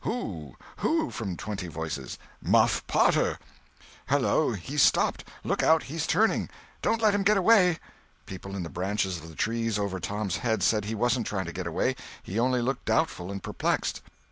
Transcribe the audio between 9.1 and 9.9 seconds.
of the trees